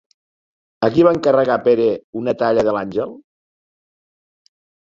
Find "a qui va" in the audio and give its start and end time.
0.87-1.11